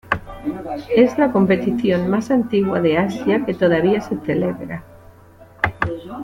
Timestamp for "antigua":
2.31-2.81